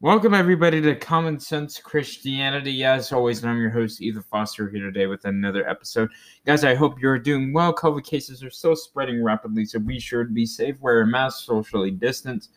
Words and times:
Welcome, 0.00 0.32
everybody, 0.32 0.80
to 0.82 0.94
Common 0.94 1.40
Sense 1.40 1.80
Christianity. 1.80 2.84
As 2.84 3.10
always, 3.12 3.44
I'm 3.44 3.58
your 3.58 3.70
host, 3.70 4.00
Ethan 4.00 4.22
Foster, 4.22 4.70
here 4.70 4.84
today 4.84 5.08
with 5.08 5.24
another 5.24 5.68
episode. 5.68 6.08
Guys, 6.46 6.62
I 6.62 6.76
hope 6.76 7.00
you're 7.00 7.18
doing 7.18 7.52
well. 7.52 7.74
COVID 7.74 8.04
cases 8.04 8.44
are 8.44 8.50
still 8.50 8.76
spreading 8.76 9.24
rapidly, 9.24 9.64
so 9.64 9.80
be 9.80 9.98
sure 9.98 10.22
to 10.22 10.30
be 10.30 10.46
safe, 10.46 10.76
wear 10.78 11.00
a 11.00 11.06
mask, 11.08 11.44
socially 11.44 11.90
distance. 11.90 12.50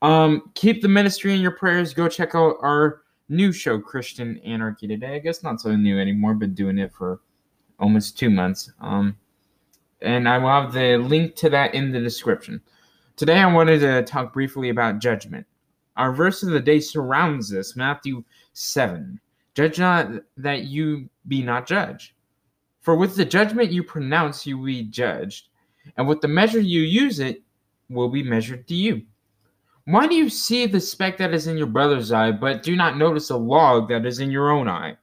Um, 0.00 0.50
keep 0.54 0.80
the 0.80 0.88
ministry 0.88 1.34
in 1.34 1.42
your 1.42 1.50
prayers. 1.50 1.92
Go 1.92 2.08
check 2.08 2.34
out 2.34 2.56
our 2.62 3.02
new 3.28 3.52
show, 3.52 3.78
Christian 3.78 4.38
Anarchy, 4.38 4.88
today. 4.88 5.16
I 5.16 5.18
guess 5.18 5.42
not 5.42 5.60
so 5.60 5.76
new 5.76 6.00
anymore, 6.00 6.32
but 6.32 6.54
doing 6.54 6.78
it 6.78 6.90
for 6.94 7.20
almost 7.78 8.18
two 8.18 8.30
months. 8.30 8.72
Um, 8.80 9.14
and 10.00 10.26
I 10.26 10.38
will 10.38 10.48
have 10.48 10.72
the 10.72 10.96
link 10.96 11.36
to 11.36 11.50
that 11.50 11.74
in 11.74 11.92
the 11.92 12.00
description. 12.00 12.62
Today, 13.16 13.40
I 13.40 13.52
wanted 13.52 13.80
to 13.80 14.04
talk 14.04 14.32
briefly 14.32 14.70
about 14.70 15.00
judgment. 15.00 15.46
Our 15.98 16.12
verse 16.12 16.44
of 16.44 16.50
the 16.50 16.60
day 16.60 16.78
surrounds 16.78 17.50
this 17.50 17.74
Matthew 17.74 18.22
7. 18.52 19.20
Judge 19.54 19.80
not 19.80 20.12
that 20.36 20.62
you 20.62 21.10
be 21.26 21.42
not 21.42 21.66
judged. 21.66 22.12
For 22.80 22.94
with 22.94 23.16
the 23.16 23.24
judgment 23.24 23.72
you 23.72 23.82
pronounce, 23.82 24.46
you 24.46 24.58
will 24.58 24.66
be 24.66 24.84
judged, 24.84 25.48
and 25.96 26.06
with 26.06 26.20
the 26.20 26.28
measure 26.28 26.60
you 26.60 26.82
use 26.82 27.18
it 27.18 27.42
will 27.90 28.08
be 28.08 28.22
measured 28.22 28.68
to 28.68 28.76
you. 28.76 29.02
Why 29.86 30.06
do 30.06 30.14
you 30.14 30.28
see 30.28 30.66
the 30.66 30.80
speck 30.80 31.16
that 31.16 31.34
is 31.34 31.48
in 31.48 31.58
your 31.58 31.66
brother's 31.66 32.12
eye, 32.12 32.30
but 32.30 32.62
do 32.62 32.76
not 32.76 32.96
notice 32.96 33.28
the 33.28 33.38
log 33.38 33.88
that 33.88 34.06
is 34.06 34.20
in 34.20 34.30
your 34.30 34.52
own 34.52 34.68
eye? 34.68 34.96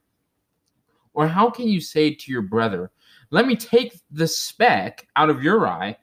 Or 1.12 1.28
how 1.28 1.50
can 1.50 1.68
you 1.68 1.80
say 1.80 2.14
to 2.14 2.32
your 2.32 2.42
brother, 2.42 2.90
Let 3.30 3.46
me 3.46 3.54
take 3.54 4.00
the 4.10 4.28
speck 4.28 5.06
out 5.16 5.28
of 5.28 5.42
your 5.42 5.66
eye, 5.66 5.98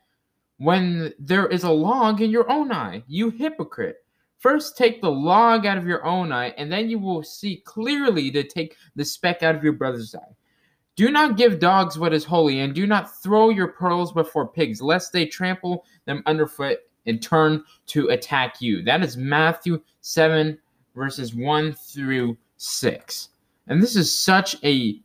when 0.57 1.13
there 1.17 1.47
is 1.47 1.63
a 1.63 1.71
log 1.71 2.21
in 2.21 2.29
your 2.29 2.49
own 2.51 2.71
eye? 2.71 3.03
You 3.07 3.31
hypocrite. 3.31 4.02
First, 4.43 4.75
take 4.75 5.01
the 5.01 5.09
log 5.09 5.65
out 5.65 5.77
of 5.77 5.87
your 5.87 6.05
own 6.05 6.33
eye, 6.33 6.49
and 6.57 6.69
then 6.69 6.89
you 6.89 6.99
will 6.99 7.23
see 7.23 7.63
clearly 7.63 8.29
to 8.31 8.43
take 8.43 8.75
the 8.93 9.05
speck 9.05 9.41
out 9.41 9.55
of 9.55 9.63
your 9.63 9.71
brother's 9.71 10.13
eye. 10.13 10.35
Do 10.97 11.11
not 11.11 11.37
give 11.37 11.61
dogs 11.61 11.97
what 11.97 12.11
is 12.11 12.25
holy, 12.25 12.59
and 12.59 12.75
do 12.75 12.85
not 12.85 13.23
throw 13.23 13.51
your 13.51 13.69
pearls 13.69 14.11
before 14.11 14.49
pigs, 14.49 14.81
lest 14.81 15.13
they 15.13 15.25
trample 15.25 15.85
them 16.03 16.23
underfoot 16.25 16.79
and 17.05 17.23
turn 17.23 17.63
to 17.85 18.09
attack 18.09 18.61
you. 18.61 18.83
That 18.83 19.01
is 19.01 19.15
Matthew 19.15 19.81
7, 20.01 20.59
verses 20.93 21.33
1 21.33 21.71
through 21.71 22.37
6. 22.57 23.29
And 23.67 23.81
this 23.81 23.95
is 23.95 24.13
such 24.13 24.61
a, 24.65 24.99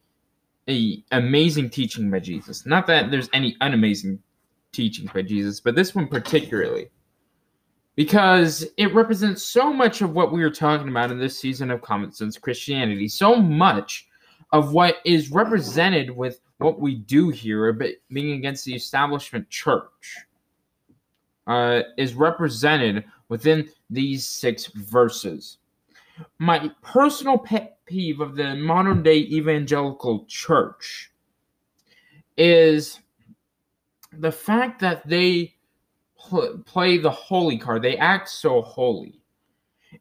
a 0.68 1.04
amazing 1.12 1.70
teaching 1.70 2.10
by 2.10 2.18
Jesus. 2.18 2.66
Not 2.66 2.88
that 2.88 3.12
there's 3.12 3.30
any 3.32 3.54
unamazing 3.60 4.18
teachings 4.72 5.12
by 5.12 5.22
Jesus, 5.22 5.60
but 5.60 5.76
this 5.76 5.94
one 5.94 6.08
particularly 6.08 6.90
because 7.98 8.64
it 8.76 8.94
represents 8.94 9.42
so 9.42 9.72
much 9.72 10.02
of 10.02 10.12
what 10.12 10.30
we 10.30 10.44
are 10.44 10.52
talking 10.52 10.88
about 10.88 11.10
in 11.10 11.18
this 11.18 11.36
season 11.36 11.68
of 11.68 11.82
Common 11.82 12.12
Sense 12.12 12.38
Christianity. 12.38 13.08
So 13.08 13.34
much 13.34 14.06
of 14.52 14.72
what 14.72 14.98
is 15.04 15.32
represented 15.32 16.08
with 16.08 16.40
what 16.58 16.78
we 16.78 16.94
do 16.94 17.30
here, 17.30 17.72
but 17.72 17.94
being 18.12 18.34
against 18.38 18.64
the 18.64 18.72
establishment 18.72 19.50
church, 19.50 20.18
uh, 21.48 21.80
is 21.96 22.14
represented 22.14 23.02
within 23.30 23.68
these 23.90 24.24
six 24.24 24.66
verses. 24.66 25.58
My 26.38 26.70
personal 26.82 27.36
pet 27.36 27.84
peeve 27.84 28.20
of 28.20 28.36
the 28.36 28.54
modern 28.54 29.02
day 29.02 29.18
evangelical 29.22 30.24
church 30.28 31.10
is 32.36 33.00
the 34.12 34.30
fact 34.30 34.80
that 34.82 35.04
they 35.04 35.56
play 36.18 36.98
the 36.98 37.10
holy 37.10 37.58
card. 37.58 37.82
They 37.82 37.96
act 37.96 38.28
so 38.28 38.62
holy. 38.62 39.20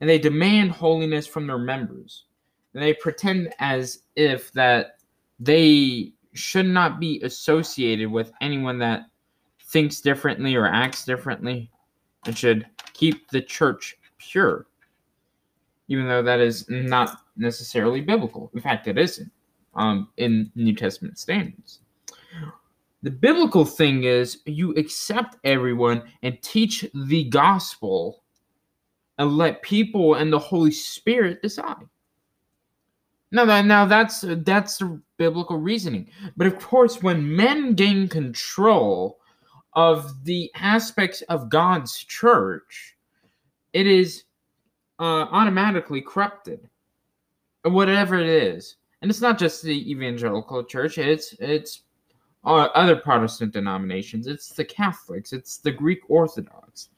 And 0.02 0.10
they 0.10 0.20
demand 0.20 0.72
holiness 0.72 1.26
from 1.26 1.48
their 1.48 1.58
members. 1.58 2.26
And 2.74 2.84
they 2.84 2.94
pretend 2.94 3.54
as 3.60 4.00
if 4.16 4.52
that 4.54 4.98
they 5.40 6.14
should 6.34 6.66
not 6.66 7.00
be 7.00 7.22
associated 7.22 8.12
with 8.12 8.32
anyone 8.42 8.78
that 8.80 9.08
thinks 9.64 10.02
differently 10.02 10.56
or 10.56 10.66
acts 10.66 11.06
differently 11.06 11.72
and 12.26 12.38
should 12.38 12.68
keep 12.94 13.30
the 13.30 13.42
church 13.42 13.98
pure. 14.18 14.68
Even 15.88 16.08
though 16.08 16.22
that 16.24 16.40
is 16.40 16.66
not 16.70 17.22
necessarily 17.38 18.02
biblical. 18.02 18.52
In 18.54 18.62
fact, 18.62 18.88
it 18.88 18.98
isn't 18.98 19.32
um, 19.76 20.10
in 20.18 20.52
New 20.56 20.76
Testament 20.76 21.18
standards. 21.18 21.80
The 23.04 23.12
biblical 23.12 23.64
thing 23.64 24.04
is 24.04 24.40
you 24.46 24.72
accept 24.72 25.38
everyone 25.44 26.04
and 26.24 26.42
teach 26.42 26.86
the 26.94 27.26
gospel 27.26 28.24
and 29.18 29.38
let 29.38 29.62
people 29.62 30.16
and 30.16 30.32
the 30.32 30.40
Holy 30.40 30.72
Spirit 30.72 31.42
decide. 31.42 31.88
Now 33.32 33.46
that 33.46 33.66
now 33.66 33.86
that's 33.86 34.22
that's 34.22 34.78
the 34.78 35.02
biblical 35.18 35.58
reasoning. 35.58 36.10
But 36.38 36.48
of 36.48 36.60
course, 36.60 37.04
when 37.04 37.36
men 37.36 37.74
gain 37.74 38.08
control 38.08 39.20
of 39.74 40.24
the 40.24 40.50
aspects 40.56 41.22
of 41.24 41.50
God's 41.50 41.98
church, 41.98 42.96
it 43.74 43.86
is 43.86 44.24
uh, 45.00 45.28
automatically 45.30 46.02
corrupted, 46.02 46.70
whatever 47.64 48.18
it 48.18 48.28
is. 48.28 48.78
And 49.02 49.12
it's 49.12 49.22
not 49.22 49.38
just 49.38 49.62
the 49.62 49.92
evangelical 49.92 50.64
church; 50.64 50.98
it's 50.98 51.34
it's 51.40 51.84
other 52.48 52.96
Protestant 52.96 53.54
denominations. 53.54 54.28
It's 54.28 54.50
the 54.50 54.66
Catholics. 54.66 55.34
It's 55.34 55.58
the 55.58 55.72
Greek 55.72 56.02
Orthodox. 56.10 56.90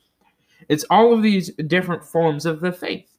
It's 0.67 0.85
all 0.89 1.13
of 1.13 1.23
these 1.23 1.51
different 1.67 2.03
forms 2.03 2.45
of 2.45 2.59
the 2.59 2.71
faith. 2.71 3.17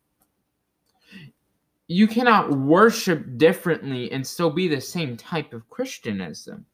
You 1.89 2.07
cannot 2.07 2.53
worship 2.53 3.37
differently 3.37 4.13
and 4.13 4.25
still 4.25 4.51
be 4.51 4.69
the 4.69 4.81
same 4.81 5.17
type 5.17 5.53
of 5.53 5.69
Christian 5.69 6.21
as 6.21 6.45
them. 6.45 6.65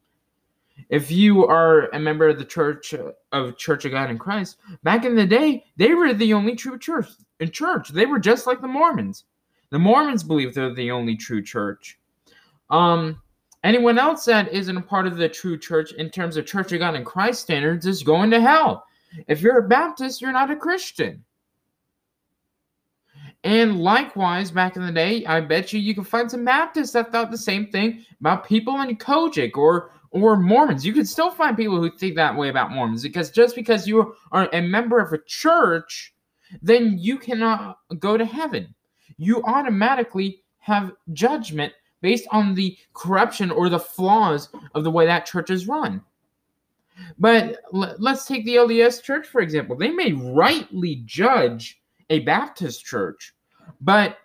If 0.90 1.10
you 1.10 1.46
are 1.46 1.88
a 1.88 1.98
member 1.98 2.28
of 2.28 2.38
the 2.38 2.44
Church 2.44 2.94
of 3.32 3.56
Church 3.56 3.86
of 3.86 3.92
God 3.92 4.10
in 4.10 4.18
Christ, 4.18 4.58
back 4.82 5.06
in 5.06 5.14
the 5.14 5.26
day, 5.26 5.64
they 5.76 5.94
were 5.94 6.12
the 6.12 6.34
only 6.34 6.54
true 6.54 6.78
church. 6.78 7.08
In 7.40 7.50
church, 7.50 7.88
they 7.88 8.04
were 8.04 8.18
just 8.18 8.46
like 8.46 8.60
the 8.60 8.68
Mormons. 8.68 9.24
The 9.70 9.78
Mormons 9.78 10.22
believe 10.22 10.54
they're 10.54 10.74
the 10.74 10.90
only 10.90 11.16
true 11.16 11.42
church. 11.42 11.98
Um, 12.68 13.22
Anyone 13.66 13.98
else 13.98 14.24
that 14.26 14.52
isn't 14.52 14.76
a 14.76 14.80
part 14.80 15.08
of 15.08 15.16
the 15.16 15.28
true 15.28 15.58
church 15.58 15.90
in 15.94 16.08
terms 16.08 16.36
of 16.36 16.46
Church 16.46 16.70
of 16.70 16.78
God 16.78 16.94
in 16.94 17.04
Christ 17.04 17.40
standards 17.40 17.84
is 17.84 18.04
going 18.04 18.30
to 18.30 18.40
hell. 18.40 18.84
If 19.26 19.40
you're 19.40 19.58
a 19.58 19.68
Baptist, 19.68 20.20
you're 20.20 20.30
not 20.30 20.52
a 20.52 20.56
Christian. 20.56 21.24
And 23.42 23.80
likewise, 23.80 24.52
back 24.52 24.76
in 24.76 24.86
the 24.86 24.92
day, 24.92 25.26
I 25.26 25.40
bet 25.40 25.72
you 25.72 25.80
you 25.80 25.96
could 25.96 26.06
find 26.06 26.30
some 26.30 26.44
Baptists 26.44 26.92
that 26.92 27.10
thought 27.10 27.32
the 27.32 27.36
same 27.36 27.66
thing 27.66 28.04
about 28.20 28.46
people 28.46 28.80
in 28.82 28.96
COGIC 28.96 29.56
or 29.56 29.90
or 30.12 30.36
Mormons. 30.36 30.86
You 30.86 30.92
could 30.92 31.08
still 31.08 31.32
find 31.32 31.56
people 31.56 31.78
who 31.78 31.90
think 31.90 32.14
that 32.14 32.36
way 32.36 32.50
about 32.50 32.70
Mormons 32.70 33.02
because 33.02 33.32
just 33.32 33.56
because 33.56 33.88
you 33.88 34.14
are 34.30 34.48
a 34.52 34.60
member 34.60 35.00
of 35.00 35.12
a 35.12 35.18
church, 35.26 36.14
then 36.62 36.98
you 37.00 37.18
cannot 37.18 37.78
go 37.98 38.16
to 38.16 38.24
heaven. 38.24 38.72
You 39.16 39.42
automatically 39.42 40.44
have 40.60 40.92
judgment 41.12 41.72
based 42.00 42.26
on 42.30 42.54
the 42.54 42.76
corruption 42.94 43.50
or 43.50 43.68
the 43.68 43.78
flaws 43.78 44.48
of 44.74 44.84
the 44.84 44.90
way 44.90 45.06
that 45.06 45.26
church 45.26 45.50
is 45.50 45.66
run. 45.66 46.02
But 47.18 47.58
let's 47.72 48.26
take 48.26 48.44
the 48.44 48.56
LDS 48.56 49.02
church, 49.02 49.26
for 49.26 49.40
example. 49.40 49.76
They 49.76 49.90
may 49.90 50.12
rightly 50.12 51.02
judge 51.04 51.80
a 52.08 52.20
Baptist 52.20 52.84
church, 52.84 53.34
but 53.80 54.18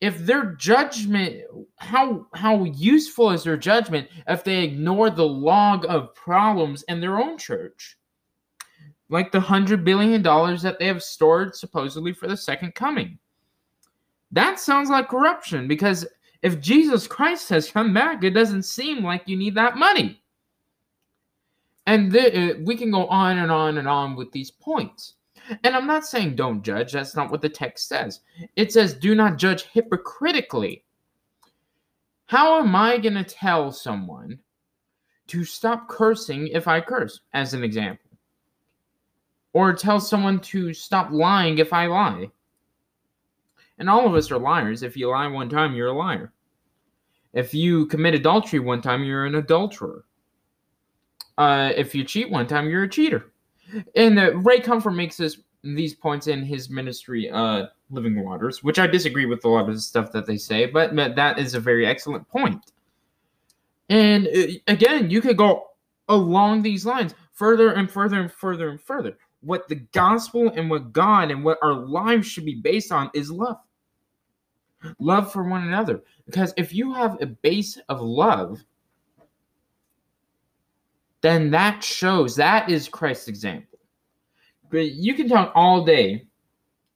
if 0.00 0.18
their 0.18 0.54
judgment, 0.54 1.42
how 1.76 2.26
how 2.34 2.64
useful 2.64 3.30
is 3.30 3.44
their 3.44 3.56
judgment 3.56 4.08
if 4.26 4.42
they 4.42 4.64
ignore 4.64 5.10
the 5.10 5.26
log 5.26 5.84
of 5.88 6.14
problems 6.14 6.82
in 6.84 7.00
their 7.00 7.20
own 7.20 7.36
church? 7.36 7.98
Like 9.10 9.30
the 9.30 9.40
hundred 9.40 9.84
billion 9.84 10.22
dollars 10.22 10.62
that 10.62 10.78
they 10.78 10.86
have 10.86 11.02
stored 11.02 11.54
supposedly 11.54 12.12
for 12.12 12.28
the 12.28 12.36
second 12.36 12.74
coming. 12.74 13.18
That 14.32 14.58
sounds 14.58 14.88
like 14.88 15.08
corruption 15.08 15.68
because 15.68 16.06
if 16.42 16.60
Jesus 16.60 17.06
Christ 17.06 17.48
has 17.50 17.70
come 17.70 17.92
back, 17.92 18.24
it 18.24 18.30
doesn't 18.30 18.62
seem 18.62 19.04
like 19.04 19.22
you 19.26 19.36
need 19.36 19.54
that 19.56 19.76
money. 19.76 20.22
And 21.86 22.14
uh, 22.16 22.54
we 22.64 22.76
can 22.76 22.90
go 22.90 23.06
on 23.06 23.38
and 23.38 23.50
on 23.50 23.78
and 23.78 23.88
on 23.88 24.16
with 24.16 24.32
these 24.32 24.50
points. 24.50 25.14
And 25.64 25.74
I'm 25.74 25.86
not 25.86 26.06
saying 26.06 26.36
don't 26.36 26.62
judge. 26.62 26.92
That's 26.92 27.16
not 27.16 27.30
what 27.30 27.42
the 27.42 27.48
text 27.48 27.88
says. 27.88 28.20
It 28.56 28.72
says 28.72 28.94
do 28.94 29.14
not 29.14 29.38
judge 29.38 29.64
hypocritically. 29.64 30.84
How 32.26 32.60
am 32.60 32.76
I 32.76 32.98
going 32.98 33.14
to 33.14 33.24
tell 33.24 33.72
someone 33.72 34.38
to 35.26 35.44
stop 35.44 35.88
cursing 35.88 36.46
if 36.48 36.68
I 36.68 36.80
curse, 36.80 37.20
as 37.34 37.54
an 37.54 37.64
example? 37.64 38.08
Or 39.52 39.72
tell 39.72 39.98
someone 39.98 40.38
to 40.40 40.72
stop 40.72 41.10
lying 41.10 41.58
if 41.58 41.72
I 41.72 41.86
lie? 41.86 42.30
And 43.80 43.90
all 43.90 44.06
of 44.06 44.14
us 44.14 44.30
are 44.30 44.38
liars. 44.38 44.82
If 44.82 44.96
you 44.96 45.08
lie 45.08 45.26
one 45.26 45.48
time, 45.48 45.74
you're 45.74 45.88
a 45.88 45.92
liar. 45.92 46.32
If 47.32 47.54
you 47.54 47.86
commit 47.86 48.14
adultery 48.14 48.60
one 48.60 48.82
time, 48.82 49.02
you're 49.02 49.24
an 49.24 49.36
adulterer. 49.36 50.04
Uh, 51.38 51.72
if 51.74 51.94
you 51.94 52.04
cheat 52.04 52.30
one 52.30 52.46
time, 52.46 52.68
you're 52.68 52.84
a 52.84 52.88
cheater. 52.88 53.32
And 53.96 54.18
uh, 54.18 54.36
Ray 54.36 54.60
Comfort 54.60 54.92
makes 54.92 55.16
this 55.16 55.38
these 55.62 55.94
points 55.94 56.26
in 56.26 56.42
his 56.42 56.70
ministry, 56.70 57.30
uh, 57.30 57.66
living 57.90 58.22
waters, 58.24 58.62
which 58.62 58.78
I 58.78 58.86
disagree 58.86 59.26
with 59.26 59.44
a 59.44 59.48
lot 59.48 59.68
of 59.68 59.74
the 59.74 59.80
stuff 59.80 60.10
that 60.12 60.24
they 60.24 60.38
say, 60.38 60.66
but, 60.66 60.96
but 60.96 61.16
that 61.16 61.38
is 61.38 61.54
a 61.54 61.60
very 61.60 61.86
excellent 61.86 62.26
point. 62.28 62.72
And 63.90 64.26
uh, 64.28 64.54
again, 64.68 65.10
you 65.10 65.20
could 65.20 65.36
go 65.36 65.68
along 66.08 66.62
these 66.62 66.86
lines 66.86 67.14
further 67.32 67.72
and 67.72 67.90
further 67.90 68.20
and 68.20 68.32
further 68.32 68.70
and 68.70 68.80
further. 68.80 69.18
What 69.42 69.68
the 69.68 69.76
gospel 69.92 70.50
and 70.54 70.70
what 70.70 70.92
God 70.92 71.30
and 71.30 71.44
what 71.44 71.58
our 71.62 71.74
lives 71.74 72.26
should 72.26 72.44
be 72.44 72.54
based 72.54 72.92
on 72.92 73.10
is 73.14 73.30
love. 73.30 73.58
Love 74.98 75.32
for 75.32 75.44
one 75.44 75.64
another. 75.66 76.02
Because 76.26 76.54
if 76.56 76.74
you 76.74 76.92
have 76.92 77.20
a 77.20 77.26
base 77.26 77.78
of 77.88 78.00
love, 78.00 78.62
then 81.20 81.50
that 81.50 81.84
shows 81.84 82.34
that 82.36 82.70
is 82.70 82.88
Christ's 82.88 83.28
example. 83.28 83.78
But 84.70 84.92
you 84.92 85.14
can 85.14 85.28
talk 85.28 85.52
all 85.54 85.84
day 85.84 86.26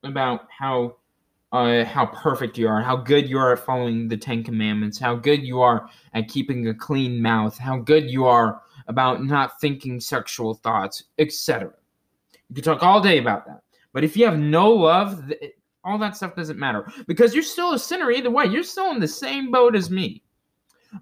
about 0.03 0.49
how 0.57 0.97
uh, 1.53 1.85
how 1.85 2.07
perfect 2.07 2.59
you 2.59 2.67
are, 2.67 2.83
how 2.83 2.97
good 2.97 3.29
you 3.29 3.39
are 3.39 3.53
at 3.53 3.61
following 3.61 4.09
the 4.09 4.17
Ten 4.17 4.43
Commandments, 4.43 4.99
how 4.99 5.15
good 5.15 5.45
you 5.45 5.61
are 5.61 5.89
at 6.13 6.27
keeping 6.27 6.67
a 6.67 6.75
clean 6.75 7.23
mouth, 7.23 7.57
how 7.57 7.79
good 7.79 8.11
you 8.11 8.25
are 8.27 8.63
about 8.89 9.23
not 9.23 9.61
thinking 9.61 10.01
sexual 10.01 10.55
thoughts, 10.55 11.05
etc. 11.19 11.71
You 12.49 12.57
can 12.57 12.65
talk 12.65 12.83
all 12.83 13.01
day 13.01 13.19
about 13.19 13.47
that. 13.47 13.61
But 13.93 14.03
if 14.03 14.17
you 14.17 14.25
have 14.25 14.39
no 14.39 14.71
love, 14.71 15.33
all 15.85 15.99
that 15.99 16.17
stuff 16.17 16.35
doesn't 16.35 16.59
matter 16.59 16.91
because 17.07 17.35
you're 17.35 17.43
still 17.43 17.75
a 17.75 17.79
sinner 17.79 18.11
either 18.11 18.31
way. 18.31 18.47
You're 18.47 18.63
still 18.63 18.91
in 18.91 19.01
the 19.01 19.09
same 19.09 19.51
boat 19.51 19.77
as 19.77 19.91
me. 19.91 20.23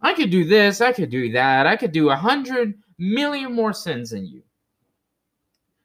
I 0.00 0.14
could 0.14 0.30
do 0.30 0.44
this, 0.44 0.80
I 0.80 0.92
could 0.92 1.10
do 1.10 1.30
that, 1.32 1.66
I 1.66 1.76
could 1.76 1.92
do 1.92 2.10
a 2.10 2.16
hundred 2.16 2.74
million 2.98 3.54
more 3.54 3.72
sins 3.72 4.10
than 4.10 4.26
you. 4.26 4.42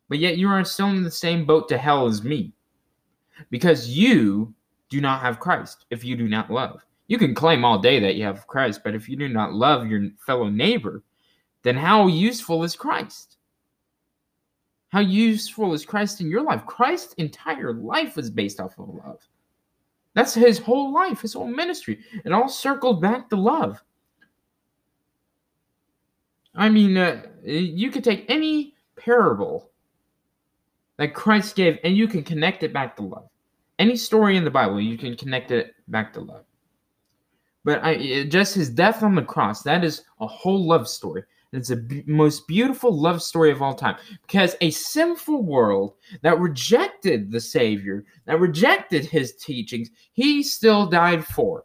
But 0.09 0.19
yet 0.19 0.37
you 0.37 0.47
are 0.47 0.63
still 0.63 0.87
in 0.87 1.03
the 1.03 1.11
same 1.11 1.45
boat 1.45 1.67
to 1.69 1.77
hell 1.77 2.07
as 2.07 2.23
me 2.23 2.53
because 3.49 3.89
you 3.89 4.53
do 4.89 5.01
not 5.01 5.21
have 5.21 5.39
Christ 5.39 5.85
if 5.89 6.03
you 6.03 6.15
do 6.15 6.27
not 6.27 6.49
love. 6.49 6.81
You 7.07 7.17
can 7.17 7.35
claim 7.35 7.63
all 7.63 7.79
day 7.79 7.99
that 7.99 8.15
you 8.15 8.23
have 8.23 8.47
Christ, 8.47 8.81
but 8.83 8.95
if 8.95 9.07
you 9.09 9.15
do 9.15 9.27
not 9.27 9.53
love 9.53 9.87
your 9.87 10.09
fellow 10.25 10.49
neighbor, 10.49 11.03
then 11.63 11.75
how 11.75 12.07
useful 12.07 12.63
is 12.63 12.75
Christ? 12.75 13.36
How 14.89 15.01
useful 15.01 15.73
is 15.73 15.85
Christ 15.85 16.21
in 16.21 16.29
your 16.29 16.43
life? 16.43 16.65
Christ's 16.65 17.13
entire 17.15 17.73
life 17.73 18.15
was 18.15 18.29
based 18.29 18.59
off 18.59 18.79
of 18.79 18.89
love. 18.89 19.27
That's 20.13 20.33
his 20.33 20.57
whole 20.57 20.93
life, 20.93 21.21
his 21.21 21.33
whole 21.33 21.47
ministry. 21.47 21.99
It 22.25 22.31
all 22.31 22.49
circled 22.49 23.01
back 23.01 23.29
to 23.29 23.35
love. 23.35 23.83
I 26.55 26.69
mean, 26.69 26.97
uh, 26.97 27.21
you 27.43 27.91
could 27.91 28.03
take 28.03 28.25
any 28.27 28.75
parable 28.95 29.69
that 30.97 31.13
Christ 31.13 31.55
gave 31.55 31.77
and 31.83 31.95
you 31.95 32.07
can 32.07 32.23
connect 32.23 32.63
it 32.63 32.73
back 32.73 32.95
to 32.95 33.03
love. 33.03 33.29
Any 33.77 33.95
story 33.95 34.37
in 34.37 34.43
the 34.43 34.49
Bible, 34.49 34.81
you 34.81 34.97
can 34.97 35.15
connect 35.15 35.51
it 35.51 35.75
back 35.87 36.11
to 36.13 36.19
love. 36.19 36.45
But 37.63 37.83
I, 37.83 38.23
just 38.23 38.55
his 38.55 38.69
death 38.69 39.03
on 39.03 39.13
the 39.13 39.21
cross, 39.21 39.61
that 39.63 39.83
is 39.83 40.03
a 40.19 40.25
whole 40.25 40.65
love 40.65 40.87
story. 40.87 41.23
It's 41.53 41.69
the 41.69 41.77
b- 41.77 42.03
most 42.05 42.47
beautiful 42.47 42.91
love 42.91 43.21
story 43.21 43.51
of 43.51 43.61
all 43.61 43.73
time 43.73 43.95
because 44.23 44.55
a 44.59 44.69
sinful 44.69 45.43
world 45.43 45.93
that 46.21 46.39
rejected 46.39 47.31
the 47.31 47.39
Savior, 47.39 48.05
that 48.25 48.39
rejected 48.39 49.05
his 49.05 49.35
teachings, 49.35 49.89
he 50.11 50.43
still 50.43 50.85
died 50.85 51.25
for. 51.25 51.63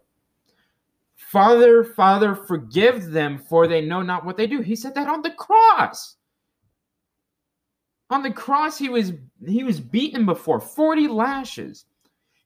Father, 1.15 1.83
Father, 1.83 2.35
forgive 2.35 3.11
them, 3.11 3.37
for 3.37 3.67
they 3.67 3.81
know 3.81 4.01
not 4.01 4.23
what 4.23 4.37
they 4.37 4.47
do. 4.47 4.61
He 4.61 4.75
said 4.75 4.95
that 4.95 5.09
on 5.09 5.21
the 5.21 5.31
cross. 5.31 6.15
On 8.09 8.21
the 8.21 8.31
cross, 8.31 8.77
he 8.77 8.87
was 8.87 9.13
he 9.45 9.63
was 9.63 9.79
beaten 9.79 10.25
before 10.25 10.59
40 10.59 11.07
lashes. 11.07 11.85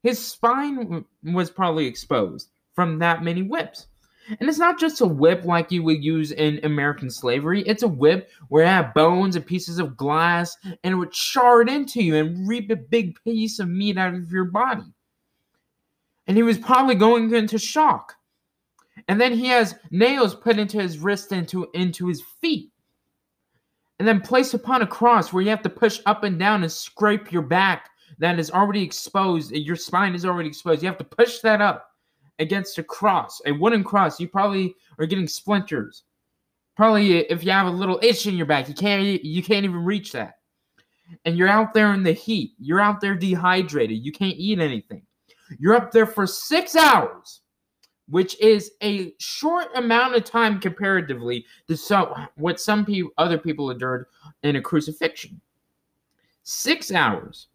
His 0.04 0.18
spine 0.18 1.04
was 1.22 1.50
probably 1.52 1.86
exposed 1.86 2.50
from 2.74 3.00
that 3.00 3.24
many 3.24 3.42
whips. 3.42 3.88
And 4.28 4.50
it's 4.50 4.58
not 4.58 4.80
just 4.80 5.02
a 5.02 5.06
whip 5.06 5.46
like 5.46 5.72
you 5.72 5.84
would 5.84 6.04
use 6.04 6.32
in 6.32 6.60
American 6.64 7.10
slavery. 7.10 7.62
It's 7.62 7.84
a 7.84 7.88
whip 7.88 8.30
where 8.50 8.64
it 8.64 8.68
had 8.68 8.94
bones 8.94 9.36
and 9.36 9.46
pieces 9.46 9.80
of 9.80 9.96
glass 9.96 10.58
and 10.64 10.94
it 10.94 10.96
would 10.96 11.16
shard 11.16 11.70
into 11.70 12.02
you 12.02 12.16
and 12.16 12.48
reap 12.48 12.70
a 12.70 12.76
big 12.76 13.16
piece 13.24 13.60
of 13.60 13.70
meat 13.70 13.98
out 13.98 14.14
of 14.14 14.32
your 14.32 14.46
body. 14.46 14.84
And 16.28 16.36
he 16.36 16.44
was 16.44 16.58
probably 16.58 16.96
going 16.96 17.34
into 17.34 17.58
shock. 17.58 18.16
And 19.08 19.22
then 19.22 19.34
he 19.34 19.48
has 19.48 19.76
nails 19.92 20.36
put 20.36 20.60
into 20.60 20.82
his 20.82 21.00
wrist 21.00 21.32
and 21.32 21.42
into, 21.42 21.70
into 21.74 22.08
his 22.08 22.22
feet. 22.42 22.72
And 24.00 24.08
then 24.08 24.22
placed 24.22 24.54
upon 24.54 24.82
a 24.82 24.88
cross 24.88 25.32
where 25.32 25.42
you 25.42 25.50
have 25.50 25.64
to 25.64 25.70
push 25.70 26.02
up 26.06 26.24
and 26.24 26.38
down 26.38 26.64
and 26.64 26.72
scrape 26.72 27.32
your 27.32 27.42
back 27.42 27.90
that 28.20 28.40
is 28.40 28.52
already 28.52 28.84
exposed. 28.84 29.52
Your 29.52 29.76
spine 29.76 30.16
is 30.16 30.26
already 30.26 30.50
exposed. 30.50 30.82
You 30.82 30.90
have 30.90 30.98
to 30.98 31.04
push 31.04 31.40
that 31.40 31.62
up 31.62 31.92
against 32.40 32.78
a 32.78 32.84
cross, 32.84 33.42
a 33.46 33.52
wooden 33.52 33.84
cross. 33.84 34.20
You 34.20 34.28
probably 34.28 34.76
are 35.00 35.06
getting 35.06 35.28
splinters. 35.28 36.04
Probably 36.76 37.18
if 37.18 37.44
you 37.44 37.52
have 37.52 37.68
a 37.68 37.72
little 37.72 38.00
itch 38.04 38.28
in 38.28 38.36
your 38.36 38.46
back, 38.46 38.68
you 38.68 38.76
can't 38.76 39.24
you 39.24 39.42
can't 39.42 39.66
even 39.66 39.84
reach 39.84 40.12
that. 40.12 40.36
And 41.26 41.38
you're 41.38 41.48
out 41.48 41.74
there 41.74 41.94
in 41.94 42.04
the 42.04 42.12
heat. 42.12 42.54
You're 42.60 42.82
out 42.82 43.02
there 43.02 43.16
dehydrated. 43.16 44.06
You 44.06 44.12
can't 44.12 44.38
eat 44.38 44.60
anything. 44.60 45.04
You're 45.58 45.76
up 45.76 45.92
there 45.92 46.06
for 46.06 46.28
6 46.28 46.76
hours 46.76 47.42
which 48.10 48.40
is 48.40 48.72
a 48.82 49.14
short 49.20 49.68
amount 49.76 50.16
of 50.16 50.24
time 50.24 50.60
comparatively 50.60 51.46
to 51.68 51.76
some, 51.76 52.28
what 52.36 52.60
some 52.60 52.86
people, 52.86 53.12
other 53.18 53.38
people 53.38 53.72
endured 53.72 54.06
in 54.44 54.56
a 54.56 54.62
crucifixion. 54.62 55.40
Six 56.44 56.92
hours, 56.92 57.48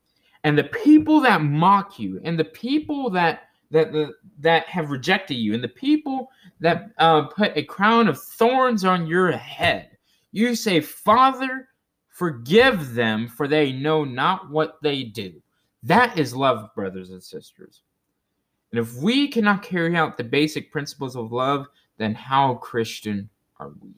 and 0.45 0.57
the 0.57 0.65
people 0.65 1.21
that 1.21 1.41
mock 1.41 1.99
you, 1.99 2.21
and 2.25 2.39
the 2.39 2.45
people 2.45 3.09
that 3.11 3.45
that 3.73 3.93
that, 3.93 4.13
that 4.39 4.67
have 4.67 4.91
rejected 4.91 5.35
you, 5.35 5.55
and 5.55 5.65
the 5.65 5.69
people 5.69 6.31
that 6.61 6.91
uh, 6.99 7.23
put 7.23 7.57
a 7.57 7.65
crown 7.65 8.07
of 8.07 8.23
thorns 8.23 8.85
on 8.85 9.07
your 9.07 9.33
head, 9.33 9.97
you 10.31 10.55
say, 10.55 10.81
"Father, 10.81 11.69
forgive 12.09 12.95
them, 12.95 13.27
for 13.29 13.49
they 13.49 13.73
know 13.73 14.05
not 14.05 14.51
what 14.51 14.81
they 14.83 15.03
do." 15.03 15.43
That 15.83 16.17
is 16.17 16.35
love, 16.35 16.73
brothers 16.75 17.11
and 17.11 17.23
sisters. 17.23 17.83
And 18.71 18.79
if 18.81 18.95
we 18.95 19.29
cannot 19.29 19.63
carry 19.63 19.97
out 19.97 20.17
the 20.17 20.25
basic 20.25 20.71
principles 20.71 21.17
of 21.17 21.33
love, 21.33 21.67
then 21.99 22.15
how 22.15 22.55
Christian 22.55 23.29
are 23.59 23.73
we? 23.83 23.95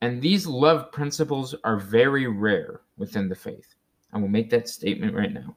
And 0.00 0.20
these 0.20 0.48
love 0.48 0.90
principles 0.90 1.54
are 1.62 1.78
very 1.78 2.26
rare 2.26 2.80
within 2.96 3.28
the 3.28 3.36
faith. 3.36 3.76
I 4.12 4.18
will 4.18 4.28
make 4.28 4.50
that 4.50 4.68
statement 4.68 5.14
right 5.14 5.32
now. 5.32 5.56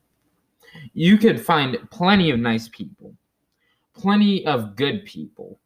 You 0.94 1.18
can 1.18 1.38
find 1.38 1.77
plenty 1.92 2.30
of 2.31 2.39
nice 2.39 2.68
people, 2.69 3.13
plenty 3.94 4.45
of 4.45 4.76
good 4.76 5.06
people, 5.06 5.59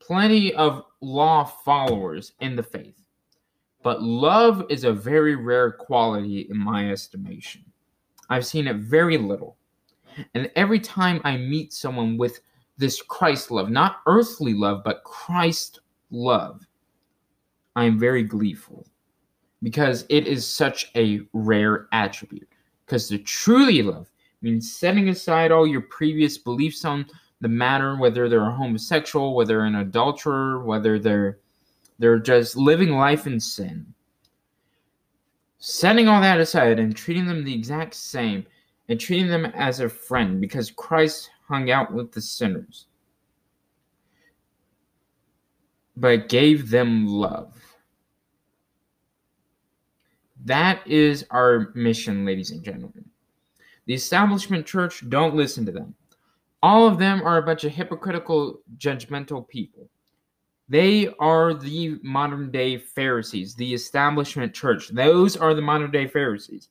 plenty 0.00 0.54
of 0.54 0.84
law 1.00 1.44
followers 1.44 2.32
in 2.40 2.56
the 2.56 2.62
faith. 2.62 3.02
But 3.82 4.02
love 4.02 4.64
is 4.68 4.84
a 4.84 4.92
very 4.92 5.34
rare 5.34 5.72
quality 5.72 6.46
in 6.50 6.56
my 6.56 6.90
estimation. 6.90 7.64
I've 8.30 8.46
seen 8.46 8.66
it 8.66 8.76
very 8.76 9.18
little. 9.18 9.56
And 10.34 10.50
every 10.56 10.78
time 10.78 11.20
I 11.24 11.36
meet 11.36 11.72
someone 11.72 12.16
with 12.16 12.40
this 12.76 13.02
Christ 13.02 13.50
love, 13.50 13.70
not 13.70 14.00
earthly 14.06 14.54
love, 14.54 14.82
but 14.84 15.04
Christ 15.04 15.80
love, 16.10 16.66
I 17.74 17.84
am 17.84 17.98
very 17.98 18.22
gleeful 18.22 18.86
because 19.62 20.04
it 20.08 20.26
is 20.26 20.46
such 20.46 20.90
a 20.96 21.22
rare 21.32 21.88
attribute. 21.92 22.48
Because 22.84 23.08
to 23.08 23.18
truly 23.18 23.82
love 23.82 24.11
means 24.42 24.72
setting 24.72 25.08
aside 25.08 25.52
all 25.52 25.66
your 25.66 25.82
previous 25.82 26.36
beliefs 26.38 26.84
on 26.84 27.06
the 27.40 27.48
matter, 27.48 27.96
whether 27.96 28.28
they're 28.28 28.50
homosexual, 28.50 29.34
whether 29.34 29.54
they're 29.54 29.64
an 29.64 29.76
adulterer, 29.76 30.64
whether 30.64 30.98
they're 30.98 31.38
they're 31.98 32.18
just 32.18 32.56
living 32.56 32.90
life 32.90 33.26
in 33.26 33.38
sin. 33.38 33.86
Setting 35.58 36.08
all 36.08 36.20
that 36.20 36.40
aside 36.40 36.80
and 36.80 36.96
treating 36.96 37.26
them 37.26 37.44
the 37.44 37.54
exact 37.54 37.94
same 37.94 38.44
and 38.88 38.98
treating 38.98 39.28
them 39.28 39.46
as 39.46 39.78
a 39.78 39.88
friend 39.88 40.40
because 40.40 40.72
Christ 40.72 41.30
hung 41.46 41.70
out 41.70 41.92
with 41.92 42.10
the 42.10 42.20
sinners, 42.20 42.86
but 45.96 46.28
gave 46.28 46.70
them 46.70 47.06
love. 47.06 47.54
That 50.44 50.84
is 50.86 51.24
our 51.30 51.70
mission, 51.74 52.24
ladies 52.24 52.50
and 52.50 52.64
gentlemen. 52.64 53.01
The 53.86 53.94
establishment 53.94 54.66
church, 54.66 55.08
don't 55.08 55.34
listen 55.34 55.66
to 55.66 55.72
them. 55.72 55.94
All 56.62 56.86
of 56.86 56.98
them 56.98 57.22
are 57.22 57.38
a 57.38 57.42
bunch 57.42 57.64
of 57.64 57.72
hypocritical, 57.72 58.60
judgmental 58.78 59.46
people. 59.48 59.88
They 60.68 61.08
are 61.18 61.52
the 61.52 61.98
modern 62.02 62.50
day 62.50 62.78
Pharisees, 62.78 63.54
the 63.54 63.74
establishment 63.74 64.54
church. 64.54 64.88
Those 64.88 65.36
are 65.36 65.54
the 65.54 65.62
modern 65.62 65.90
day 65.90 66.06
Pharisees. 66.06 66.68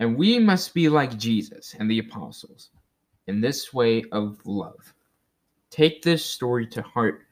And 0.00 0.16
we 0.16 0.38
must 0.38 0.74
be 0.74 0.88
like 0.88 1.18
Jesus 1.18 1.74
and 1.78 1.90
the 1.90 1.98
apostles 1.98 2.70
in 3.26 3.40
this 3.40 3.74
way 3.74 4.04
of 4.12 4.38
love. 4.46 4.94
Take 5.70 6.02
this 6.02 6.24
story 6.24 6.66
to 6.68 6.82
heart. 6.82 7.22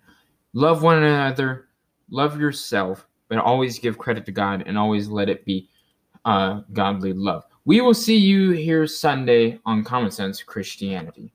Love 0.52 0.82
one 0.82 1.02
another, 1.02 1.68
love 2.10 2.38
yourself, 2.40 3.06
but 3.28 3.38
always 3.38 3.78
give 3.78 3.98
credit 3.98 4.26
to 4.26 4.32
God 4.32 4.64
and 4.66 4.76
always 4.76 5.08
let 5.08 5.28
it 5.28 5.44
be 5.44 5.68
uh, 6.26 6.60
godly 6.72 7.14
love. 7.14 7.44
We 7.64 7.80
will 7.80 7.94
see 7.94 8.16
you 8.16 8.50
here 8.50 8.86
Sunday 8.86 9.58
on 9.64 9.82
Common 9.82 10.10
Sense 10.10 10.42
Christianity. 10.42 11.32